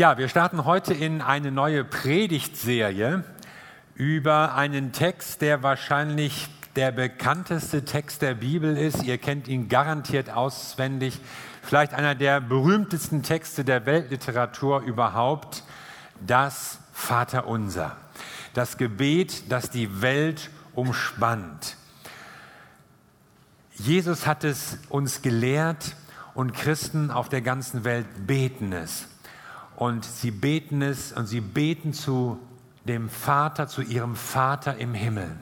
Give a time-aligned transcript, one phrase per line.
[0.00, 3.22] Ja, wir starten heute in eine neue Predigtserie
[3.94, 9.02] über einen Text, der wahrscheinlich der bekannteste Text der Bibel ist.
[9.02, 11.20] Ihr kennt ihn garantiert auswendig.
[11.60, 15.64] Vielleicht einer der berühmtesten Texte der Weltliteratur überhaupt.
[16.26, 17.94] Das Vaterunser.
[18.54, 21.76] Das Gebet, das die Welt umspannt.
[23.74, 25.94] Jesus hat es uns gelehrt
[26.32, 29.09] und Christen auf der ganzen Welt beten es
[29.80, 32.38] und sie beten es und sie beten zu
[32.84, 35.34] dem Vater, zu ihrem Vater im Himmel.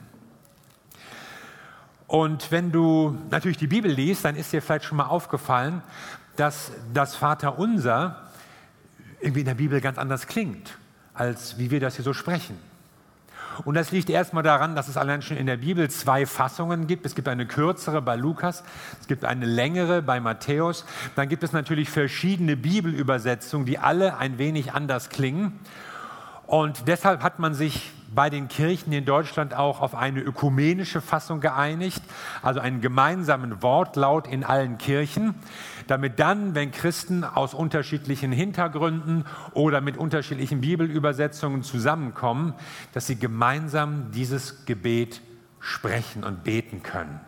[2.07, 5.81] Und wenn du natürlich die Bibel liest, dann ist dir vielleicht schon mal aufgefallen,
[6.37, 8.29] dass das Vaterunser
[9.19, 10.77] irgendwie in der Bibel ganz anders klingt,
[11.13, 12.57] als wie wir das hier so sprechen.
[13.65, 17.05] Und das liegt erstmal daran, dass es allein schon in der Bibel zwei Fassungen gibt.
[17.05, 18.63] Es gibt eine kürzere bei Lukas,
[19.01, 20.85] es gibt eine längere bei Matthäus.
[21.15, 25.59] Dann gibt es natürlich verschiedene Bibelübersetzungen, die alle ein wenig anders klingen.
[26.47, 31.41] Und deshalb hat man sich bei den Kirchen in Deutschland auch auf eine ökumenische Fassung
[31.41, 32.01] geeinigt,
[32.41, 35.35] also einen gemeinsamen Wortlaut in allen Kirchen,
[35.89, 42.53] damit dann, wenn Christen aus unterschiedlichen Hintergründen oder mit unterschiedlichen Bibelübersetzungen zusammenkommen,
[42.93, 45.21] dass sie gemeinsam dieses Gebet
[45.59, 47.19] sprechen und beten können.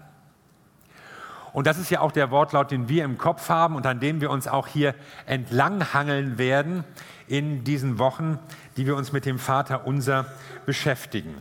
[1.54, 4.22] Und das ist ja auch der Wortlaut, den wir im Kopf haben und an dem
[4.22, 6.84] wir uns auch hier entlanghangeln werden
[7.28, 8.40] in diesen Wochen,
[8.78, 10.28] die wir uns mit dem Vater unser
[10.66, 11.36] beschäftigen.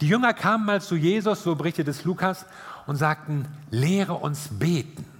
[0.00, 2.44] Die Jünger kamen mal zu Jesus, so berichtet es Lukas,
[2.86, 5.15] und sagten, lehre uns beten.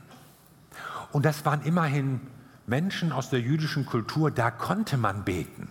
[1.17, 2.21] Und das waren immerhin
[2.67, 5.67] Menschen aus der jüdischen Kultur, da konnte man beten.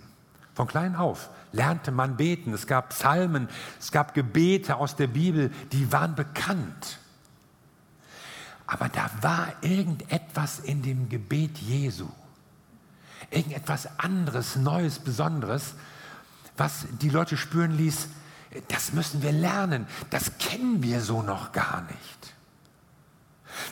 [0.56, 2.52] Von klein auf lernte man beten.
[2.52, 3.48] Es gab Psalmen,
[3.80, 6.98] es gab Gebete aus der Bibel, die waren bekannt.
[8.66, 12.08] Aber da war irgendetwas in dem Gebet Jesu,
[13.30, 15.76] irgendetwas anderes, Neues, Besonderes,
[16.58, 18.08] was die Leute spüren ließ,
[18.70, 22.35] das müssen wir lernen, das kennen wir so noch gar nicht.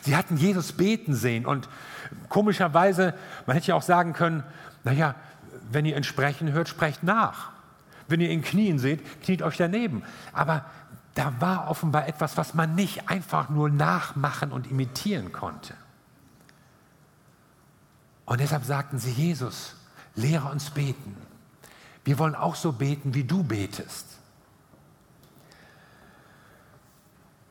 [0.02, 1.68] Sie hatten Jesus beten sehen und
[2.28, 3.14] komischerweise,
[3.46, 4.42] man hätte ja auch sagen können,
[4.84, 5.14] naja,
[5.70, 7.52] wenn ihr ihn sprechen hört, sprecht nach.
[8.06, 10.02] Wenn ihr ihn knien seht, kniet euch daneben.
[10.32, 10.64] Aber
[11.14, 15.74] da war offenbar etwas, was man nicht einfach nur nachmachen und imitieren konnte.
[18.26, 19.76] Und deshalb sagten sie, Jesus,
[20.14, 21.16] lehre uns beten.
[22.04, 24.18] Wir wollen auch so beten, wie du betest.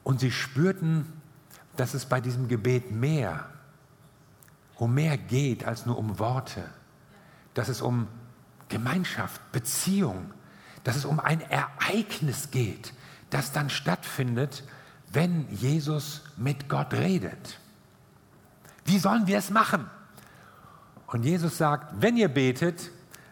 [0.03, 1.21] Und sie spürten,
[1.75, 3.45] dass es bei diesem Gebet mehr,
[4.75, 6.63] um mehr geht als nur um Worte.
[7.53, 8.07] Dass es um
[8.69, 10.31] Gemeinschaft, Beziehung,
[10.83, 12.93] dass es um ein Ereignis geht,
[13.29, 14.63] das dann stattfindet,
[15.11, 17.59] wenn Jesus mit Gott redet.
[18.85, 19.89] Wie sollen wir es machen?
[21.07, 22.89] Und Jesus sagt, wenn ihr betet,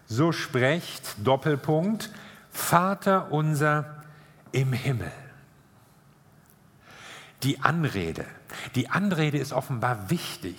[0.07, 2.11] so sprecht, Doppelpunkt,
[2.51, 4.03] Vater unser
[4.51, 5.11] im Himmel.
[7.43, 8.25] Die Anrede.
[8.75, 10.55] Die Anrede ist offenbar wichtig.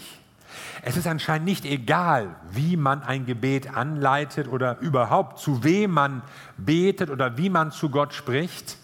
[0.83, 6.23] Es ist anscheinend nicht egal, wie man ein Gebet anleitet oder überhaupt zu wem man
[6.57, 8.77] betet oder wie man zu Gott spricht.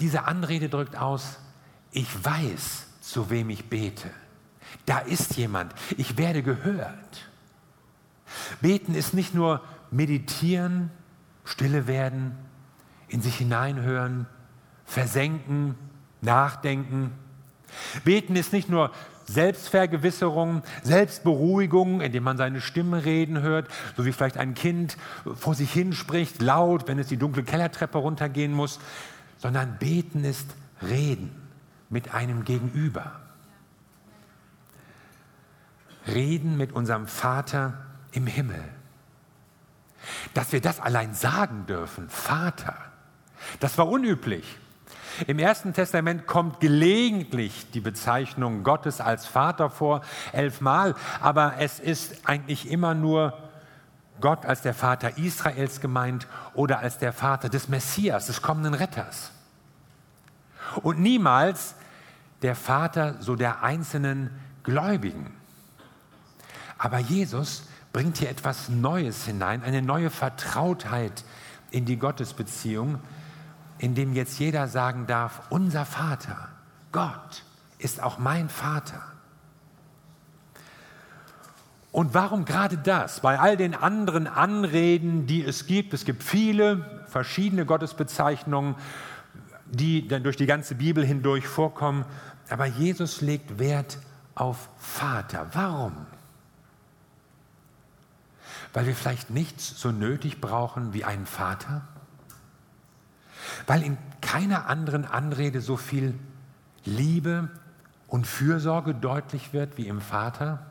[0.00, 1.38] Diese Anrede drückt aus,
[1.90, 4.10] ich weiß, zu wem ich bete.
[4.86, 7.28] Da ist jemand, ich werde gehört.
[8.60, 10.90] Beten ist nicht nur meditieren,
[11.44, 12.36] stille werden,
[13.08, 14.26] in sich hineinhören,
[14.84, 15.74] versenken,
[16.20, 17.12] nachdenken.
[18.04, 18.90] Beten ist nicht nur
[19.26, 24.96] Selbstvergewisserung, Selbstberuhigung, indem man seine Stimme reden hört, so wie vielleicht ein Kind
[25.34, 28.80] vor sich hinspricht, laut, wenn es die dunkle Kellertreppe runtergehen muss,
[29.36, 30.46] sondern beten ist
[30.82, 31.30] reden
[31.90, 33.20] mit einem Gegenüber.
[36.06, 37.74] Reden mit unserem Vater
[38.12, 38.64] im Himmel.
[40.32, 42.76] Dass wir das allein sagen dürfen, Vater,
[43.60, 44.58] das war unüblich.
[45.26, 50.02] Im Ersten Testament kommt gelegentlich die Bezeichnung Gottes als Vater vor,
[50.32, 53.36] elfmal, aber es ist eigentlich immer nur
[54.20, 59.32] Gott als der Vater Israels gemeint oder als der Vater des Messias, des kommenden Retters.
[60.82, 61.74] Und niemals
[62.42, 64.30] der Vater so der einzelnen
[64.62, 65.32] Gläubigen.
[66.76, 71.24] Aber Jesus bringt hier etwas Neues hinein, eine neue Vertrautheit
[71.70, 73.00] in die Gottesbeziehung,
[73.78, 76.48] in dem jetzt jeder sagen darf, unser Vater,
[76.92, 77.44] Gott
[77.78, 79.02] ist auch mein Vater.
[81.92, 83.20] Und warum gerade das?
[83.20, 88.76] Bei all den anderen Anreden, die es gibt, es gibt viele verschiedene Gottesbezeichnungen,
[89.66, 92.04] die dann durch die ganze Bibel hindurch vorkommen,
[92.50, 93.98] aber Jesus legt Wert
[94.34, 95.48] auf Vater.
[95.52, 96.06] Warum?
[98.72, 101.82] Weil wir vielleicht nichts so nötig brauchen wie einen Vater?
[103.66, 106.18] Weil in keiner anderen Anrede so viel
[106.84, 107.48] Liebe
[108.06, 110.66] und Fürsorge deutlich wird wie im Vater?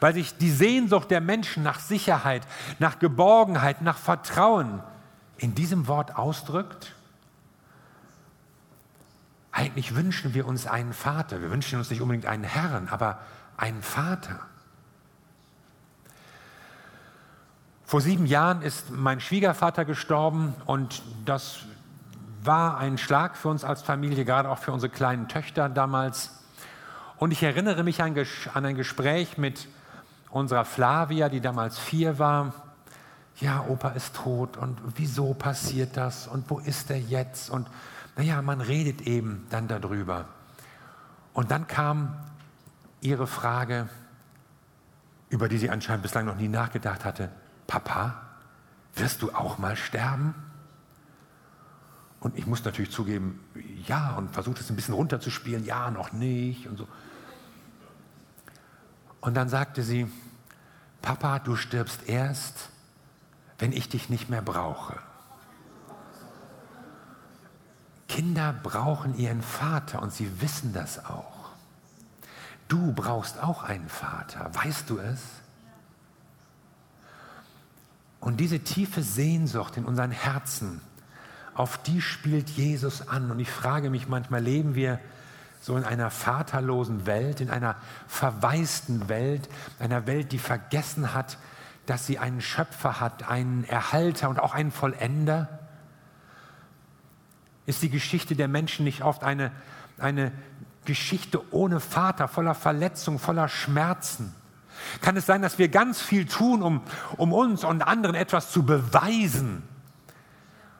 [0.00, 2.46] Weil sich die Sehnsucht der Menschen nach Sicherheit,
[2.78, 4.82] nach Geborgenheit, nach Vertrauen
[5.36, 6.94] in diesem Wort ausdrückt?
[9.52, 11.42] Eigentlich wünschen wir uns einen Vater.
[11.42, 13.20] Wir wünschen uns nicht unbedingt einen Herrn, aber
[13.56, 14.40] einen Vater.
[17.92, 21.58] Vor sieben Jahren ist mein Schwiegervater gestorben und das
[22.42, 26.30] war ein Schlag für uns als Familie, gerade auch für unsere kleinen Töchter damals.
[27.18, 28.16] Und ich erinnere mich an
[28.54, 29.68] ein Gespräch mit
[30.30, 32.54] unserer Flavia, die damals vier war.
[33.40, 37.50] Ja, Opa ist tot und wieso passiert das und wo ist er jetzt?
[37.50, 37.68] Und
[38.16, 40.24] naja, man redet eben dann darüber.
[41.34, 42.16] Und dann kam
[43.02, 43.90] ihre Frage,
[45.28, 47.28] über die sie anscheinend bislang noch nie nachgedacht hatte.
[47.72, 48.20] Papa,
[48.96, 50.34] wirst du auch mal sterben?
[52.20, 53.40] Und ich muss natürlich zugeben,
[53.86, 56.86] ja, und versucht es ein bisschen runterzuspielen, ja, noch nicht und so.
[59.22, 60.06] Und dann sagte sie,
[61.00, 62.68] Papa, du stirbst erst,
[63.58, 64.98] wenn ich dich nicht mehr brauche.
[68.06, 71.48] Kinder brauchen ihren Vater und sie wissen das auch.
[72.68, 75.22] Du brauchst auch einen Vater, weißt du es?
[78.22, 80.80] Und diese tiefe Sehnsucht in unseren Herzen,
[81.54, 83.32] auf die spielt Jesus an.
[83.32, 85.00] Und ich frage mich manchmal, leben wir
[85.60, 87.74] so in einer vaterlosen Welt, in einer
[88.06, 89.48] verwaisten Welt,
[89.80, 91.36] einer Welt, die vergessen hat,
[91.86, 95.58] dass sie einen Schöpfer hat, einen Erhalter und auch einen Vollender?
[97.66, 99.50] Ist die Geschichte der Menschen nicht oft eine,
[99.98, 100.30] eine
[100.84, 104.32] Geschichte ohne Vater, voller Verletzung, voller Schmerzen?
[105.00, 106.82] Kann es sein, dass wir ganz viel tun, um,
[107.16, 109.62] um uns und anderen etwas zu beweisen,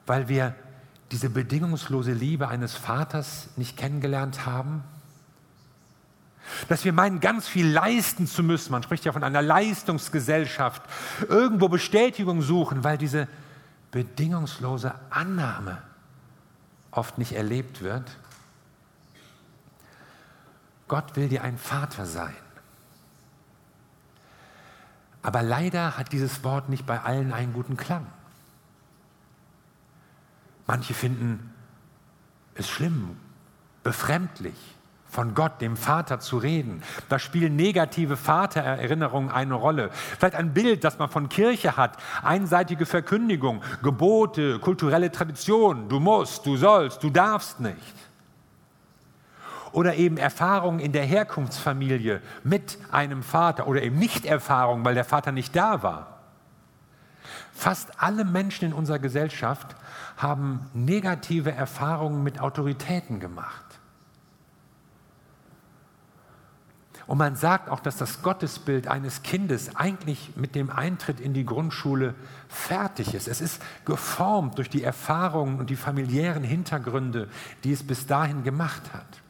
[0.07, 0.55] weil wir
[1.11, 4.85] diese bedingungslose Liebe eines Vaters nicht kennengelernt haben?
[6.69, 10.83] Dass wir meinen, ganz viel leisten zu müssen, man spricht ja von einer Leistungsgesellschaft,
[11.29, 13.29] irgendwo Bestätigung suchen, weil diese
[13.91, 15.79] bedingungslose Annahme
[16.91, 18.11] oft nicht erlebt wird.
[20.89, 22.35] Gott will dir ein Vater sein.
[25.23, 28.07] Aber leider hat dieses Wort nicht bei allen einen guten Klang.
[30.67, 31.53] Manche finden
[32.55, 33.17] es schlimm,
[33.83, 34.77] befremdlich,
[35.09, 36.83] von Gott, dem Vater, zu reden.
[37.11, 39.91] Da spielen negative Vatererinnerungen eine Rolle.
[39.93, 46.47] Vielleicht ein Bild, das man von Kirche hat, einseitige Verkündigung, Gebote, kulturelle Tradition, du musst,
[46.47, 47.95] du sollst, du darfst nicht
[49.73, 55.33] oder eben Erfahrungen in der Herkunftsfamilie mit einem Vater oder eben Nicht-Erfahrungen, weil der Vater
[55.33, 56.21] nicht da war.
[57.53, 59.77] Fast alle Menschen in unserer Gesellschaft
[60.17, 63.65] haben negative Erfahrungen mit Autoritäten gemacht.
[67.07, 71.45] Und man sagt auch, dass das Gottesbild eines Kindes eigentlich mit dem Eintritt in die
[71.45, 72.15] Grundschule
[72.49, 73.29] fertig ist.
[73.29, 77.29] Es ist geformt durch die Erfahrungen und die familiären Hintergründe,
[77.65, 79.22] die es bis dahin gemacht hat.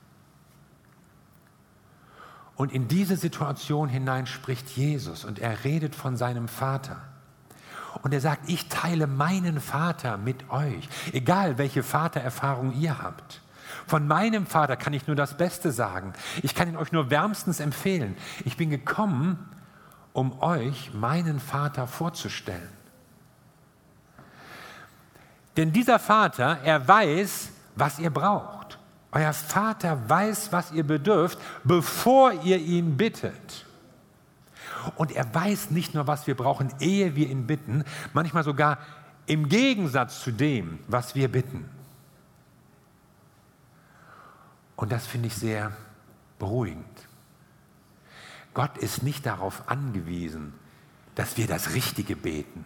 [2.62, 7.02] Und in diese Situation hinein spricht Jesus und er redet von seinem Vater.
[8.04, 13.42] Und er sagt, ich teile meinen Vater mit euch, egal welche Vatererfahrung ihr habt.
[13.88, 16.12] Von meinem Vater kann ich nur das Beste sagen.
[16.44, 18.16] Ich kann ihn euch nur wärmstens empfehlen.
[18.44, 19.44] Ich bin gekommen,
[20.12, 22.70] um euch meinen Vater vorzustellen.
[25.56, 28.61] Denn dieser Vater, er weiß, was ihr braucht.
[29.12, 33.66] Euer Vater weiß, was ihr bedürft, bevor ihr ihn bittet.
[34.96, 38.78] Und er weiß nicht nur, was wir brauchen, ehe wir ihn bitten, manchmal sogar
[39.26, 41.68] im Gegensatz zu dem, was wir bitten.
[44.74, 45.72] Und das finde ich sehr
[46.38, 46.86] beruhigend.
[48.54, 50.54] Gott ist nicht darauf angewiesen,
[51.14, 52.64] dass wir das Richtige beten,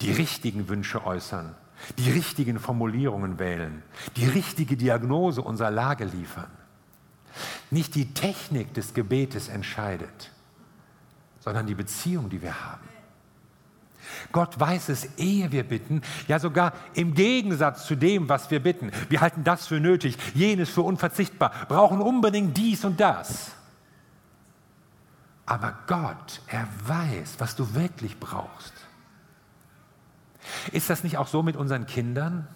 [0.00, 1.54] die richtigen Wünsche äußern,
[1.98, 3.82] die richtigen Formulierungen wählen,
[4.16, 6.50] die richtige Diagnose unserer Lage liefern.
[7.70, 10.30] Nicht die Technik des Gebetes entscheidet,
[11.40, 12.88] sondern die Beziehung, die wir haben.
[14.32, 18.90] Gott weiß es, ehe wir bitten, ja sogar im Gegensatz zu dem, was wir bitten.
[19.08, 23.52] Wir halten das für nötig, jenes für unverzichtbar, brauchen unbedingt dies und das.
[25.46, 28.72] Aber Gott, er weiß, was du wirklich brauchst.
[30.72, 32.46] Ist das nicht auch so mit unseren Kindern?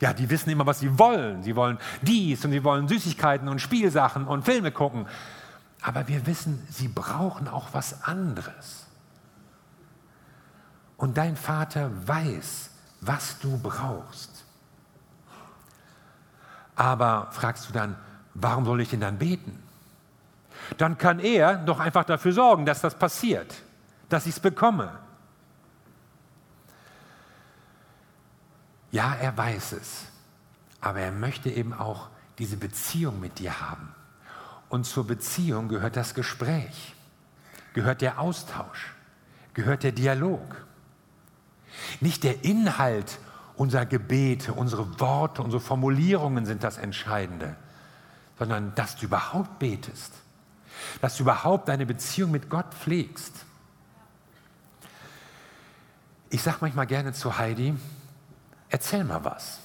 [0.00, 1.42] Ja, die wissen immer, was sie wollen.
[1.42, 5.06] Sie wollen dies und sie wollen Süßigkeiten und Spielsachen und Filme gucken.
[5.82, 8.86] Aber wir wissen, sie brauchen auch was anderes.
[10.96, 14.44] Und dein Vater weiß, was du brauchst.
[16.74, 17.96] Aber fragst du dann,
[18.34, 19.62] warum soll ich denn dann beten?
[20.76, 23.54] Dann kann er doch einfach dafür sorgen, dass das passiert,
[24.08, 24.90] dass ich es bekomme.
[28.90, 30.04] Ja, er weiß es,
[30.80, 33.94] aber er möchte eben auch diese Beziehung mit dir haben.
[34.68, 36.94] Und zur Beziehung gehört das Gespräch,
[37.74, 38.94] gehört der Austausch,
[39.54, 40.66] gehört der Dialog.
[42.00, 43.18] Nicht der Inhalt
[43.56, 47.56] unserer Gebete, unsere Worte, unsere Formulierungen sind das Entscheidende,
[48.38, 50.12] sondern dass du überhaupt betest,
[51.00, 53.32] dass du überhaupt deine Beziehung mit Gott pflegst.
[56.28, 57.74] Ich sage manchmal gerne zu Heidi,
[58.70, 59.58] erzähl mal was.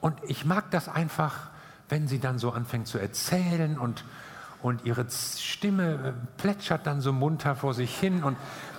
[0.00, 1.50] Und ich mag das einfach,
[1.88, 4.04] wenn sie dann so anfängt zu erzählen und,
[4.62, 8.36] und ihre Stimme äh, plätschert dann so munter vor sich hin und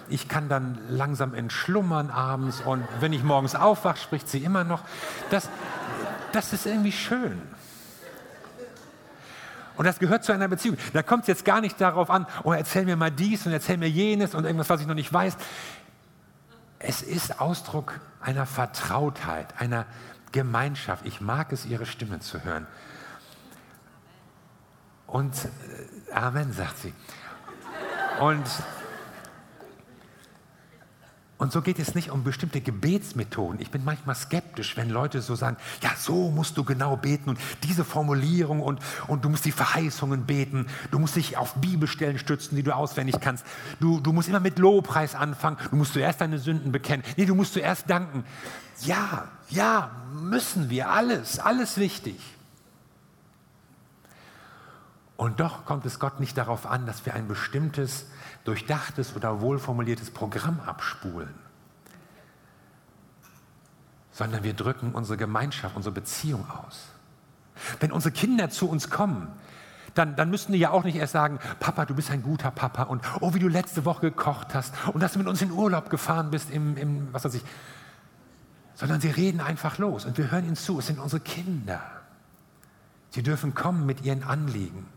[0.10, 4.84] ich kann dann langsam entschlummern abends und wenn ich morgens aufwache, spricht sie immer noch.
[5.29, 5.50] Das,
[6.31, 7.41] das ist irgendwie schön.
[9.77, 10.77] Und das gehört zu einer Beziehung.
[10.93, 13.77] Da kommt es jetzt gar nicht darauf an, oh, erzähl mir mal dies und erzähl
[13.77, 15.38] mir jenes und irgendwas, was ich noch nicht weiß.
[16.84, 19.86] Es ist Ausdruck einer Vertrautheit, einer
[20.32, 21.06] Gemeinschaft.
[21.06, 22.68] Ich mag es, ihre Stimme zu hören.
[25.08, 26.94] Und äh, Amen, sagt sie.
[28.20, 28.46] Und
[31.42, 33.60] und so geht es nicht um bestimmte Gebetsmethoden.
[33.62, 37.40] Ich bin manchmal skeptisch, wenn Leute so sagen, ja, so musst du genau beten und
[37.64, 42.56] diese Formulierung und, und du musst die Verheißungen beten, du musst dich auf Bibelstellen stützen,
[42.56, 43.44] die du auswendig kannst.
[43.80, 47.04] Du, du musst immer mit Lobpreis anfangen, du musst zuerst deine Sünden bekennen.
[47.18, 48.24] Nee, du musst zuerst danken.
[48.82, 52.20] Ja, ja, müssen wir, alles, alles wichtig.
[55.22, 58.08] Und doch kommt es Gott nicht darauf an, dass wir ein bestimmtes
[58.44, 61.36] durchdachtes oder wohlformuliertes Programm abspulen,
[64.12, 66.88] sondern wir drücken unsere Gemeinschaft, unsere Beziehung aus.
[67.80, 69.28] Wenn unsere Kinder zu uns kommen,
[69.94, 72.82] dann, dann müssen die ja auch nicht erst sagen, Papa, du bist ein guter Papa
[72.82, 75.92] und oh, wie du letzte Woche gekocht hast und dass du mit uns in Urlaub
[75.92, 77.44] gefahren bist im, im was weiß ich,
[78.74, 80.80] sondern sie reden einfach los und wir hören ihnen zu.
[80.80, 81.80] Es sind unsere Kinder.
[83.12, 84.88] Sie dürfen kommen mit ihren Anliegen.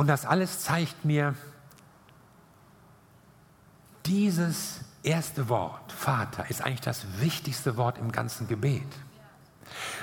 [0.00, 1.34] Und das alles zeigt mir,
[4.06, 8.86] dieses erste Wort, Vater, ist eigentlich das wichtigste Wort im ganzen Gebet.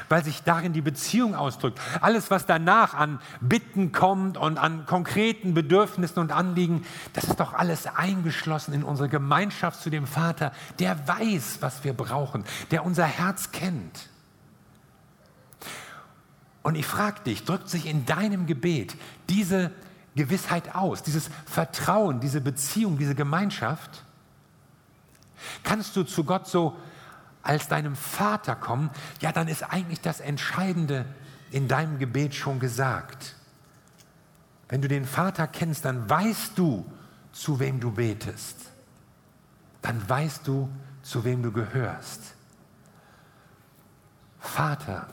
[0.08, 1.82] Weil sich darin die Beziehung ausdrückt.
[2.00, 7.56] Alles, was danach an Bitten kommt und an konkreten Bedürfnissen und Anliegen, das ist doch
[7.56, 13.06] alles eingeschlossen in unsere Gemeinschaft zu dem Vater, der weiß, was wir brauchen, der unser
[13.06, 14.10] Herz kennt.
[16.62, 18.96] Und ich frage dich, drückt sich in deinem Gebet
[19.28, 19.72] diese
[20.18, 24.04] Gewissheit aus, dieses Vertrauen, diese Beziehung, diese Gemeinschaft?
[25.64, 26.76] Kannst du zu Gott so
[27.42, 28.90] als deinem Vater kommen?
[29.22, 31.06] Ja, dann ist eigentlich das Entscheidende
[31.52, 33.36] in deinem Gebet schon gesagt.
[34.68, 36.86] Wenn du den Vater kennst, dann weißt du,
[37.32, 38.58] zu wem du betest.
[39.82, 40.70] Dann weißt du,
[41.04, 42.34] zu wem du gehörst.
[44.40, 45.08] Vater,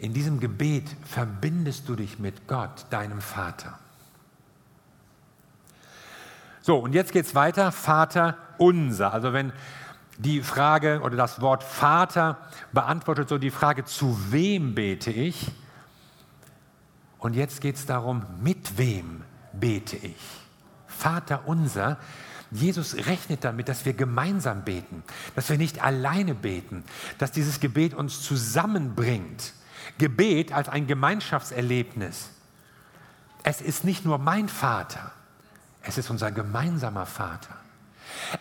[0.00, 3.78] in diesem Gebet verbindest du dich mit Gott, deinem Vater.
[6.62, 9.12] So, und jetzt geht es weiter, Vater unser.
[9.12, 9.52] Also wenn
[10.18, 12.38] die Frage oder das Wort Vater
[12.72, 15.50] beantwortet so die Frage, zu wem bete ich?
[17.18, 20.16] Und jetzt geht es darum, mit wem bete ich?
[20.86, 21.98] Vater unser.
[22.50, 25.04] Jesus rechnet damit, dass wir gemeinsam beten,
[25.36, 26.84] dass wir nicht alleine beten,
[27.18, 29.52] dass dieses Gebet uns zusammenbringt.
[29.98, 32.30] Gebet als ein Gemeinschaftserlebnis.
[33.42, 35.12] Es ist nicht nur mein Vater,
[35.82, 37.56] es ist unser gemeinsamer Vater.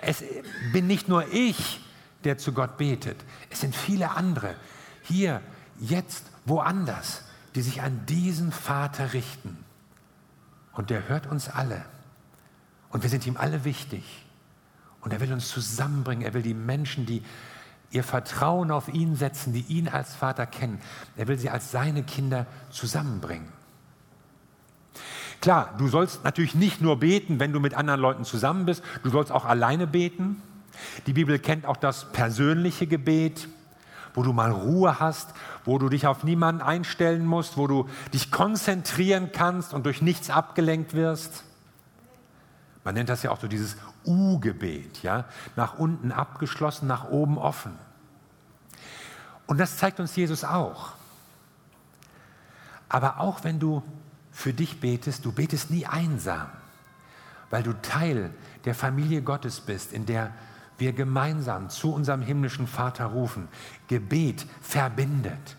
[0.02, 0.24] Es
[0.74, 1.86] bin nicht nur ich,
[2.24, 3.18] der zu Gott betet,
[3.50, 4.56] es sind viele andere,
[5.04, 5.42] hier,
[5.80, 7.24] jetzt, woanders,
[7.56, 9.58] die sich an diesen Vater richten.
[10.74, 11.84] Und der hört uns alle.
[12.90, 14.04] Und wir sind ihm alle wichtig.
[15.02, 16.26] Und er will uns zusammenbringen.
[16.26, 17.24] Er will die Menschen, die
[17.92, 20.80] ihr Vertrauen auf ihn setzen, die ihn als Vater kennen.
[21.18, 23.48] Er will sie als seine Kinder zusammenbringen.
[25.42, 29.10] Klar, du sollst natürlich nicht nur beten, wenn du mit anderen Leuten zusammen bist, du
[29.10, 30.42] sollst auch alleine beten.
[31.08, 33.48] Die Bibel kennt auch das persönliche Gebet,
[34.14, 38.32] wo du mal Ruhe hast, wo du dich auf niemanden einstellen musst, wo du dich
[38.32, 41.44] konzentrieren kannst und durch nichts abgelenkt wirst.
[42.90, 47.78] Man nennt das ja auch so dieses U-Gebet, ja, nach unten abgeschlossen, nach oben offen.
[49.46, 50.94] Und das zeigt uns Jesus auch.
[52.90, 53.84] Aber auch wenn du
[54.32, 56.48] für dich betest, du betest nie einsam,
[57.52, 58.32] weil du Teil
[58.66, 60.32] der Familie Gottes bist, in der
[60.80, 63.50] wir gemeinsam zu unserem himmlischen Vater rufen.
[63.88, 65.58] Gebet verbindet.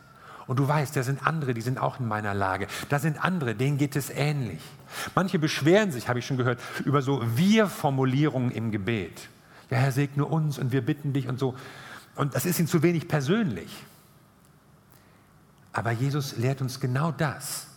[0.51, 2.67] Und du weißt, da sind andere, die sind auch in meiner Lage.
[2.89, 4.59] Da sind andere, denen geht es ähnlich.
[5.15, 9.29] Manche beschweren sich, habe ich schon gehört, über so Wir-Formulierungen im Gebet.
[9.71, 11.55] Ja, Herr, segne uns und wir bitten dich und so.
[12.17, 13.71] Und das ist ihnen zu wenig persönlich.
[15.73, 17.69] Aber Jesus lehrt uns genau das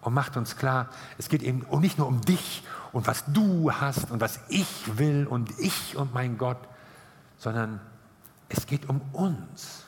[0.00, 4.10] und macht uns klar, es geht eben nicht nur um dich und was du hast
[4.10, 6.58] und was ich will und ich und mein Gott,
[7.38, 7.80] sondern
[8.48, 9.84] es geht um uns.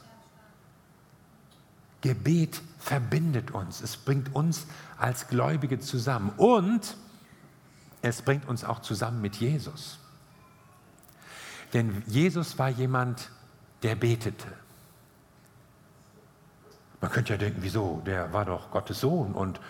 [2.02, 4.66] Gebet verbindet uns, es bringt uns
[4.98, 6.96] als Gläubige zusammen und
[8.02, 9.98] es bringt uns auch zusammen mit Jesus.
[11.72, 13.30] Denn Jesus war jemand,
[13.82, 14.46] der betete.
[17.00, 18.02] Man könnte ja denken, wieso?
[18.04, 19.60] Der war doch Gottes Sohn und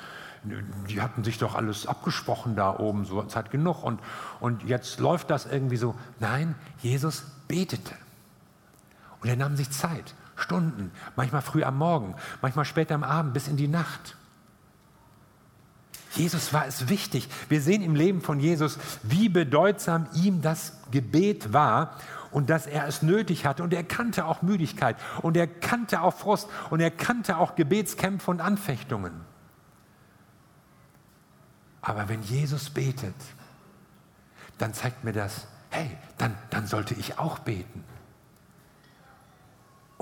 [0.45, 4.01] die hatten sich doch alles abgesprochen da oben, so Zeit genug und,
[4.41, 5.95] und jetzt läuft das irgendwie so.
[6.19, 7.95] Nein, Jesus betete.
[9.21, 13.49] Und er nahm sich Zeit, Stunden, manchmal früh am Morgen, manchmal später am Abend bis
[13.49, 14.17] in die Nacht.
[16.15, 17.29] Jesus war es wichtig.
[17.49, 21.97] Wir sehen im Leben von Jesus, wie bedeutsam ihm das Gebet war
[22.31, 23.63] und dass er es nötig hatte.
[23.63, 28.31] Und er kannte auch Müdigkeit und er kannte auch Frust und er kannte auch Gebetskämpfe
[28.31, 29.13] und Anfechtungen.
[31.81, 33.15] Aber wenn Jesus betet,
[34.59, 37.85] dann zeigt mir das, hey, dann, dann sollte ich auch beten.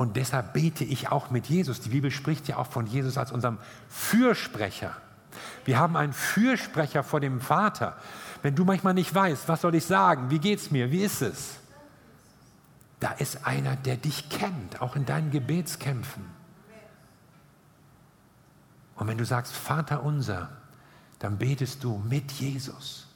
[0.01, 1.79] Und deshalb bete ich auch mit Jesus.
[1.83, 3.59] Die Bibel spricht ja auch von Jesus als unserem
[3.91, 4.97] Fürsprecher.
[5.67, 7.99] Wir haben einen Fürsprecher vor dem Vater.
[8.41, 11.21] Wenn du manchmal nicht weißt, was soll ich sagen, wie geht es mir, wie ist
[11.21, 11.59] es?
[12.99, 16.25] Da ist einer, der dich kennt, auch in deinen Gebetskämpfen.
[18.95, 20.49] Und wenn du sagst, Vater unser,
[21.19, 23.07] dann betest du mit Jesus.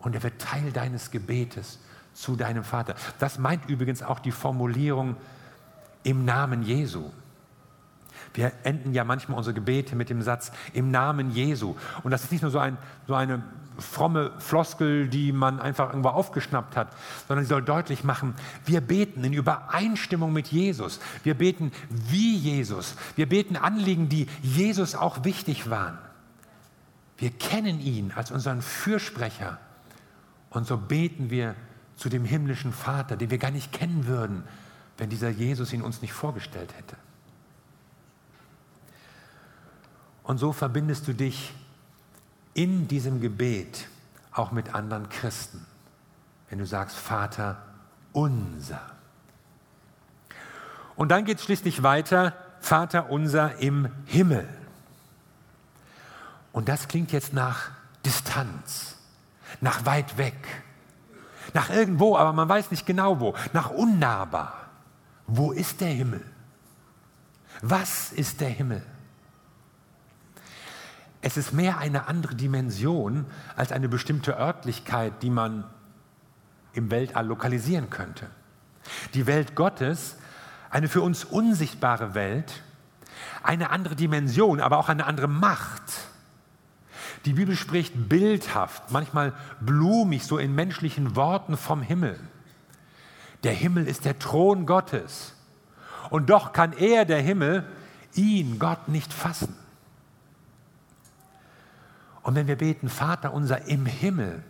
[0.00, 1.78] Und er wird Teil deines Gebetes
[2.12, 2.94] zu deinem Vater.
[3.18, 5.16] Das meint übrigens auch die Formulierung
[6.02, 7.10] im Namen Jesu.
[8.34, 11.76] Wir enden ja manchmal unsere Gebete mit dem Satz im Namen Jesu.
[12.02, 13.42] Und das ist nicht nur so, ein, so eine
[13.78, 16.88] fromme Floskel, die man einfach irgendwo aufgeschnappt hat,
[17.28, 18.34] sondern sie soll deutlich machen,
[18.64, 21.00] wir beten in Übereinstimmung mit Jesus.
[21.24, 22.96] Wir beten wie Jesus.
[23.16, 25.98] Wir beten Anliegen, die Jesus auch wichtig waren.
[27.18, 29.58] Wir kennen ihn als unseren Fürsprecher.
[30.50, 31.54] Und so beten wir
[31.96, 34.44] zu dem himmlischen Vater, den wir gar nicht kennen würden,
[35.02, 36.94] wenn dieser Jesus ihn uns nicht vorgestellt hätte.
[40.22, 41.52] Und so verbindest du dich
[42.54, 43.88] in diesem Gebet
[44.30, 45.66] auch mit anderen Christen,
[46.48, 47.60] wenn du sagst, Vater
[48.12, 48.80] unser.
[50.94, 54.48] Und dann geht es schließlich weiter, Vater unser im Himmel.
[56.52, 57.72] Und das klingt jetzt nach
[58.06, 58.98] Distanz,
[59.60, 60.36] nach weit weg,
[61.54, 64.61] nach irgendwo, aber man weiß nicht genau wo, nach unnahbar.
[65.34, 66.20] Wo ist der Himmel?
[67.62, 68.82] Was ist der Himmel?
[71.22, 73.24] Es ist mehr eine andere Dimension
[73.56, 75.64] als eine bestimmte Örtlichkeit, die man
[76.74, 78.28] im Weltall lokalisieren könnte.
[79.14, 80.16] Die Welt Gottes,
[80.68, 82.62] eine für uns unsichtbare Welt,
[83.42, 85.82] eine andere Dimension, aber auch eine andere Macht.
[87.24, 92.20] Die Bibel spricht bildhaft, manchmal blumig, so in menschlichen Worten vom Himmel.
[93.44, 95.34] Der Himmel ist der Thron Gottes.
[96.10, 97.66] Und doch kann er, der Himmel,
[98.14, 99.56] ihn, Gott, nicht fassen.
[102.22, 104.42] Und wenn wir beten, Vater unser im Himmel,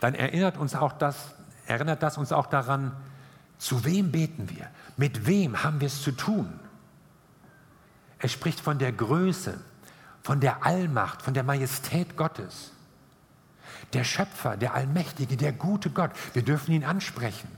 [0.00, 1.34] dann erinnert uns auch das,
[1.66, 2.92] erinnert das uns auch daran,
[3.58, 4.68] zu wem beten wir?
[4.96, 6.60] Mit wem haben wir es zu tun?
[8.18, 9.58] Er spricht von der Größe,
[10.22, 12.72] von der Allmacht, von der Majestät Gottes.
[13.92, 16.10] Der Schöpfer, der Allmächtige, der gute Gott.
[16.34, 17.48] Wir dürfen ihn ansprechen.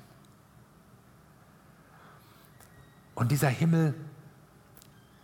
[3.23, 3.95] Und dieser Himmel,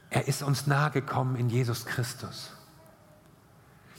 [0.09, 2.53] er ist uns nahegekommen in Jesus Christus.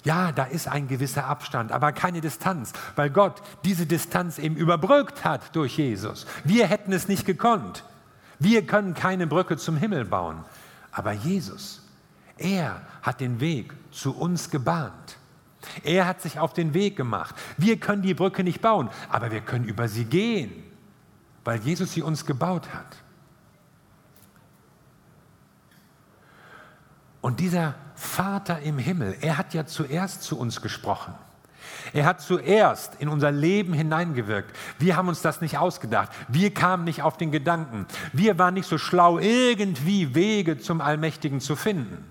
[0.05, 5.25] Ja, da ist ein gewisser Abstand, aber keine Distanz, weil Gott diese Distanz eben überbrückt
[5.25, 6.25] hat durch Jesus.
[6.45, 7.83] Wir hätten es nicht gekonnt.
[8.39, 10.45] Wir können keine Brücke zum Himmel bauen.
[10.93, 11.85] Aber Jesus,
[12.37, 15.17] er hat den Weg zu uns gebahnt.
[15.83, 17.35] Er hat sich auf den Weg gemacht.
[17.57, 20.63] Wir können die Brücke nicht bauen, aber wir können über sie gehen,
[21.43, 22.95] weil Jesus sie uns gebaut hat.
[27.21, 31.13] Und dieser Vater im Himmel, er hat ja zuerst zu uns gesprochen.
[31.93, 34.55] Er hat zuerst in unser Leben hineingewirkt.
[34.77, 36.11] Wir haben uns das nicht ausgedacht.
[36.27, 37.85] Wir kamen nicht auf den Gedanken.
[38.13, 42.05] Wir waren nicht so schlau, irgendwie Wege zum Allmächtigen zu finden.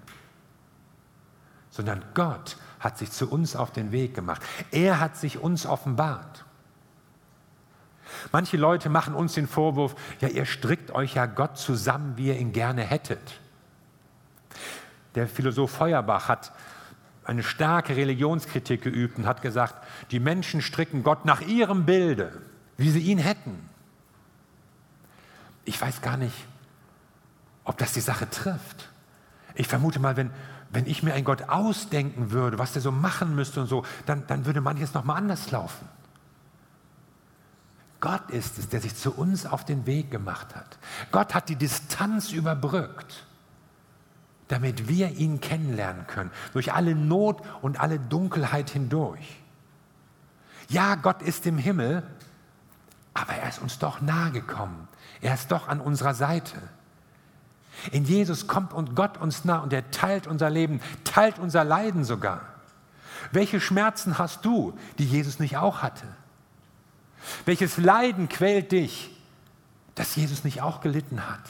[1.70, 4.42] Sondern Gott hat sich zu uns auf den Weg gemacht.
[4.70, 6.44] Er hat sich uns offenbart.
[8.32, 12.38] Manche Leute machen uns den Vorwurf, ja, ihr strickt euch ja Gott zusammen, wie ihr
[12.38, 13.40] ihn gerne hättet.
[15.18, 16.52] Der Philosoph Feuerbach hat
[17.24, 19.74] eine starke Religionskritik geübt und hat gesagt,
[20.12, 22.40] die Menschen stricken Gott nach ihrem Bilde,
[22.76, 23.68] wie sie ihn hätten.
[25.64, 26.36] Ich weiß gar nicht,
[27.64, 28.90] ob das die Sache trifft.
[29.56, 30.30] Ich vermute mal, wenn,
[30.70, 34.24] wenn ich mir einen Gott ausdenken würde, was der so machen müsste und so, dann,
[34.28, 35.88] dann würde manches nochmal anders laufen.
[37.98, 40.78] Gott ist es, der sich zu uns auf den Weg gemacht hat.
[41.10, 43.26] Gott hat die Distanz überbrückt,
[44.48, 49.38] damit wir ihn kennenlernen können, durch alle Not und alle Dunkelheit hindurch.
[50.68, 52.02] Ja, Gott ist im Himmel,
[53.14, 54.88] aber er ist uns doch nahe gekommen.
[55.20, 56.56] Er ist doch an unserer Seite.
[57.92, 62.04] In Jesus kommt und Gott uns nah und er teilt unser Leben, teilt unser Leiden
[62.04, 62.42] sogar.
[63.32, 66.06] Welche Schmerzen hast du, die Jesus nicht auch hatte?
[67.44, 69.10] Welches Leiden quält dich,
[69.94, 71.40] das Jesus nicht auch gelitten hat?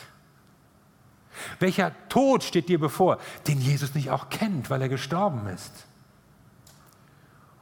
[1.58, 5.86] Welcher Tod steht dir bevor, den Jesus nicht auch kennt, weil er gestorben ist?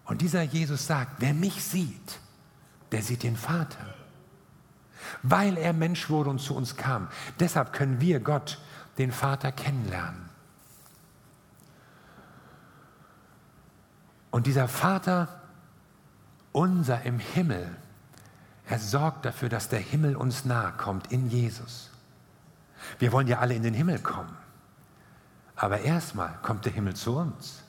[0.04, 2.20] Und dieser Jesus sagt, wer mich sieht,
[2.92, 3.94] der sieht den Vater.
[5.22, 7.08] Weil er Mensch wurde und zu uns kam.
[7.40, 8.58] Deshalb können wir Gott,
[8.98, 10.28] den Vater, kennenlernen.
[14.30, 15.40] Und dieser Vater,
[16.52, 17.76] unser im Himmel,
[18.68, 21.90] er sorgt dafür, dass der Himmel uns nahe kommt in Jesus.
[22.98, 24.36] Wir wollen ja alle in den Himmel kommen.
[25.56, 27.62] Aber erstmal kommt der Himmel zu uns.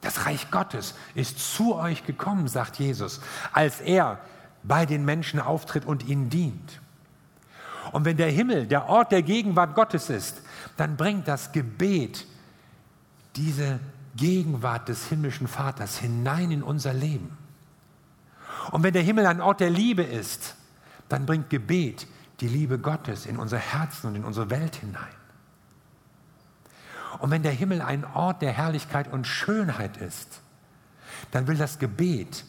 [0.00, 3.20] Das Reich Gottes ist zu euch gekommen, sagt Jesus,
[3.52, 4.18] als er
[4.62, 6.80] bei den Menschen auftritt und ihnen dient.
[7.92, 10.42] Und wenn der Himmel der Ort der Gegenwart Gottes ist,
[10.76, 12.26] dann bringt das Gebet
[13.36, 13.80] diese
[14.16, 17.36] Gegenwart des himmlischen Vaters hinein in unser Leben.
[18.70, 20.54] Und wenn der Himmel ein Ort der Liebe ist,
[21.08, 22.06] dann bringt Gebet
[22.40, 25.14] die Liebe Gottes in unser Herzen und in unsere Welt hinein.
[27.18, 30.40] Und wenn der Himmel ein Ort der Herrlichkeit und Schönheit ist,
[31.30, 32.44] dann will das Gebet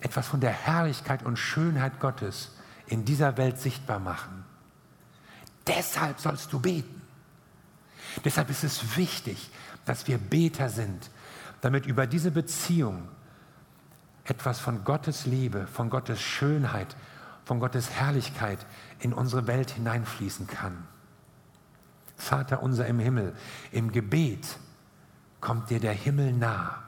[0.00, 2.52] etwas von der Herrlichkeit und Schönheit Gottes
[2.86, 4.44] in dieser Welt sichtbar machen.
[5.66, 7.00] Deshalb sollst du beten.
[8.24, 9.50] Deshalb ist es wichtig,
[9.84, 11.10] dass wir Beter sind,
[11.60, 13.08] damit über diese Beziehung
[14.24, 16.96] etwas von Gottes Liebe, von Gottes Schönheit,
[17.44, 18.64] von Gottes Herrlichkeit
[19.00, 20.86] in unsere Welt hineinfließen kann.
[22.16, 23.34] Vater unser im Himmel,
[23.72, 24.46] im Gebet
[25.40, 26.82] kommt dir der Himmel nah.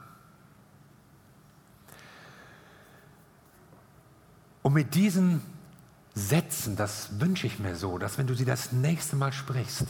[4.61, 5.41] Und mit diesen
[6.15, 9.85] Sätzen, das wünsche ich mir so, dass wenn du sie das nächste Mal sprichst,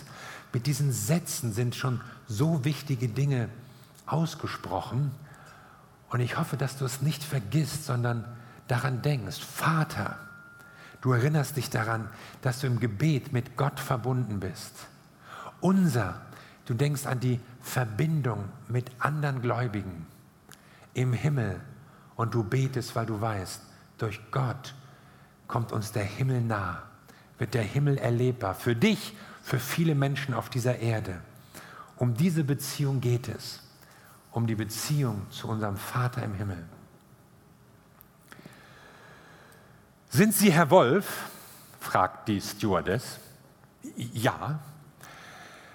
[0.52, 3.50] mit diesen Sätzen sind schon so wichtige Dinge
[4.08, 5.12] ausgesprochen.
[6.10, 8.26] Und ich hoffe, dass du es nicht vergisst, sondern
[8.68, 10.18] daran denkst, Vater,
[11.02, 12.10] du erinnerst dich daran,
[12.42, 14.88] dass du im Gebet mit Gott verbunden bist.
[15.62, 16.22] Unser,
[16.66, 20.06] du denkst an die Verbindung mit anderen Gläubigen
[20.94, 21.60] im Himmel
[22.16, 23.62] und du betest, weil du weißt,
[23.98, 24.74] durch Gott
[25.48, 26.84] kommt uns der Himmel nah,
[27.38, 28.56] wird der Himmel erlebbar.
[28.56, 31.22] Für dich, für viele Menschen auf dieser Erde.
[31.98, 33.62] Um diese Beziehung geht es.
[34.32, 36.64] Um die Beziehung zu unserem Vater im Himmel.
[40.16, 41.30] Sind Sie Herr Wolf?
[41.82, 43.20] fragt die Stewardess.
[43.98, 44.60] Ja.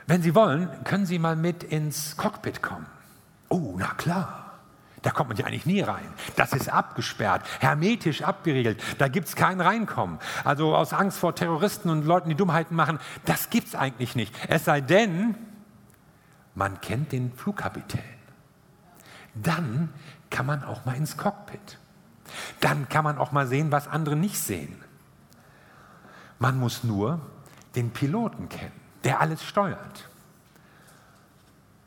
[0.06, 2.86] Wenn Sie wollen, können Sie mal mit ins Cockpit kommen.
[3.50, 4.58] Oh, na klar.
[5.02, 6.06] Da kommt man ja eigentlich nie rein.
[6.36, 8.82] Das ist abgesperrt, hermetisch abgeriegelt.
[8.96, 10.18] Da gibt es kein Reinkommen.
[10.42, 14.34] Also aus Angst vor Terroristen und Leuten, die Dummheiten machen, das gibt es eigentlich nicht.
[14.48, 15.34] Es sei denn,
[16.54, 18.00] man kennt den Flugkapitän.
[19.34, 19.90] Dann
[20.30, 21.78] kann man auch mal ins Cockpit.
[22.60, 24.76] Dann kann man auch mal sehen, was andere nicht sehen.
[26.38, 27.20] Man muss nur
[27.74, 28.72] den Piloten kennen,
[29.04, 30.08] der alles steuert.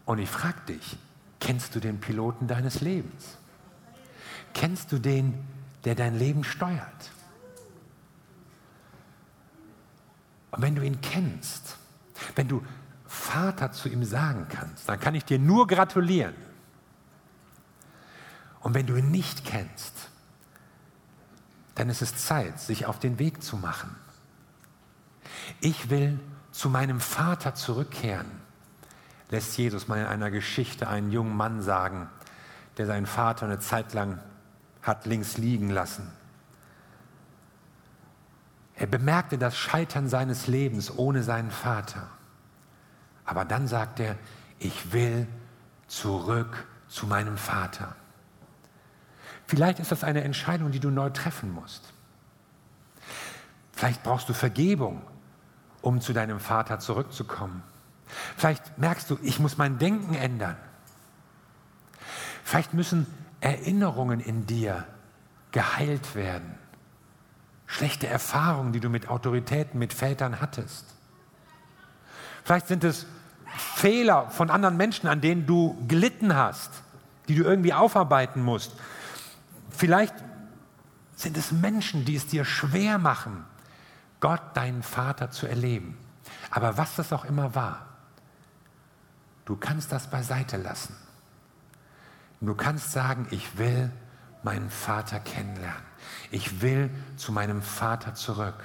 [0.06, 0.98] Und ich frage dich,
[1.44, 3.38] Kennst du den Piloten deines Lebens?
[4.54, 5.46] Kennst du den,
[5.84, 7.12] der dein Leben steuert?
[10.52, 11.76] Und wenn du ihn kennst,
[12.36, 12.64] wenn du
[13.06, 16.36] Vater zu ihm sagen kannst, dann kann ich dir nur gratulieren.
[18.62, 20.12] Und wenn du ihn nicht kennst,
[21.90, 23.96] ist es Zeit, sich auf den Weg zu machen.
[25.60, 26.20] Ich will
[26.52, 28.44] zu meinem Vater zurückkehren
[29.34, 32.08] lässt Jesus mal in einer Geschichte einen jungen Mann sagen,
[32.78, 34.20] der seinen Vater eine Zeit lang
[34.84, 36.12] hat links liegen lassen.
[38.76, 42.08] Er bemerkte das Scheitern seines Lebens ohne seinen Vater.
[43.26, 44.18] Aber dann sagt er,
[44.60, 45.28] ich will
[45.88, 47.96] zurück zu meinem Vater.
[49.48, 51.94] Vielleicht ist das eine Entscheidung, die du neu treffen musst.
[53.74, 55.02] Vielleicht brauchst du Vergebung,
[55.82, 57.64] um zu deinem Vater zurückzukommen.
[58.38, 60.56] Vielleicht merkst du, ich muss mein Denken ändern.
[62.44, 63.08] Vielleicht müssen
[63.42, 64.86] Erinnerungen in dir
[65.52, 66.58] geheilt werden.
[67.66, 70.86] Schlechte Erfahrungen, die du mit Autoritäten, mit Vätern hattest.
[72.44, 73.06] Vielleicht sind es
[73.58, 76.72] Fehler von anderen Menschen, an denen du gelitten hast,
[77.28, 78.74] die du irgendwie aufarbeiten musst.
[79.74, 80.14] Vielleicht
[81.16, 83.44] sind es Menschen, die es dir schwer machen,
[84.20, 85.98] Gott, deinen Vater, zu erleben.
[86.50, 87.86] Aber was das auch immer war,
[89.46, 90.96] du kannst das beiseite lassen.
[92.40, 93.92] Du kannst sagen, ich will
[94.44, 95.84] meinen Vater kennenlernen.
[96.30, 98.64] Ich will zu meinem Vater zurück.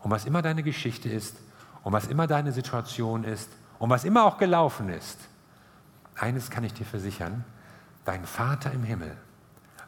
[0.00, 1.36] Und was immer deine Geschichte ist,
[1.82, 5.18] und was immer deine Situation ist, und was immer auch gelaufen ist,
[6.14, 7.44] eines kann ich dir versichern,
[8.04, 9.16] dein Vater im Himmel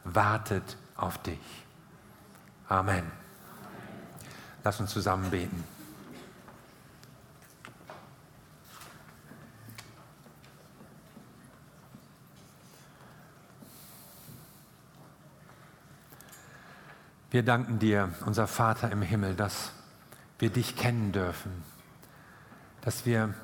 [0.03, 1.39] wartet auf dich.
[2.67, 3.03] Amen.
[4.63, 5.63] Lass uns zusammen beten.
[17.31, 19.71] Wir danken dir, unser Vater im Himmel, dass
[20.39, 21.63] wir dich kennen dürfen,
[22.81, 23.35] dass wir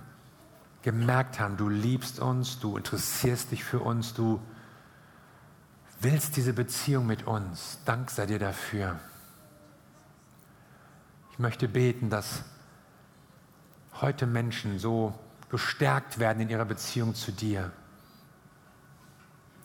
[0.82, 4.42] gemerkt haben, du liebst uns, du interessierst dich für uns, du
[6.06, 7.80] willst diese Beziehung mit uns.
[7.84, 9.00] Dank sei dir dafür.
[11.32, 12.44] Ich möchte beten, dass
[14.02, 15.16] heute Menschen so
[15.50, 17.72] gestärkt werden in ihrer Beziehung zu dir.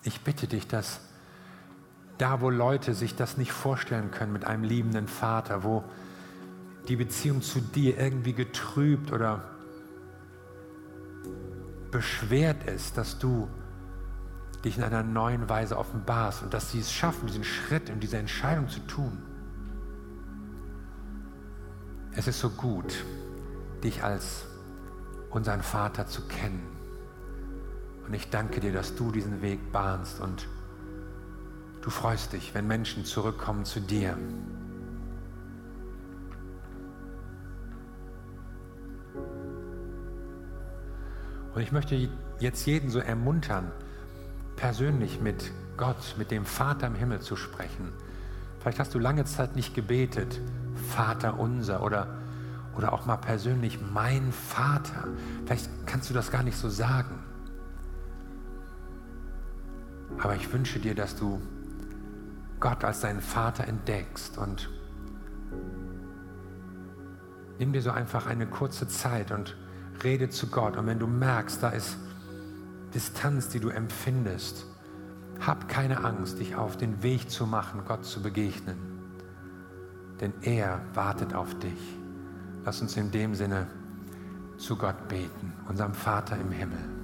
[0.01, 1.01] Ich bitte dich, dass
[2.17, 5.83] da, wo Leute sich das nicht vorstellen können mit einem liebenden Vater, wo
[6.87, 9.43] die Beziehung zu dir irgendwie getrübt oder
[11.91, 13.47] beschwert ist, dass du
[14.63, 18.17] dich in einer neuen Weise offenbarst und dass sie es schaffen, diesen Schritt und diese
[18.17, 19.17] Entscheidung zu tun.
[22.13, 23.03] Es ist so gut,
[23.83, 24.45] dich als
[25.29, 26.61] unseren Vater zu kennen.
[28.05, 30.47] Und ich danke dir, dass du diesen Weg bahnst und
[31.81, 34.15] Du freust dich, wenn Menschen zurückkommen zu dir.
[41.53, 43.71] Und ich möchte jetzt jeden so ermuntern,
[44.61, 47.91] persönlich mit Gott, mit dem Vater im Himmel zu sprechen.
[48.59, 50.39] Vielleicht hast du lange Zeit nicht gebetet,
[50.91, 52.19] Vater unser oder,
[52.77, 55.07] oder auch mal persönlich mein Vater.
[55.45, 57.23] Vielleicht kannst du das gar nicht so sagen.
[60.19, 61.41] Aber ich wünsche dir, dass du
[62.59, 64.69] Gott als deinen Vater entdeckst und
[67.57, 69.57] nimm dir so einfach eine kurze Zeit und
[70.03, 70.77] rede zu Gott.
[70.77, 71.97] Und wenn du merkst, da ist
[72.93, 74.65] Distanz, die du empfindest,
[75.39, 78.77] hab keine Angst, dich auf den Weg zu machen, Gott zu begegnen.
[80.19, 81.97] Denn er wartet auf dich.
[82.63, 83.67] Lass uns in dem Sinne
[84.57, 87.00] zu Gott beten, unserem Vater im Himmel.